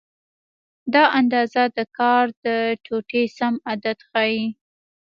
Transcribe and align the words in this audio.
دا 0.93 1.03
اندازه 1.19 1.63
د 1.77 1.79
کار 1.97 2.25
د 2.45 2.47
ټوټې 2.85 3.23
سم 3.37 3.53
عدد 3.71 3.97
ښیي. 4.09 4.43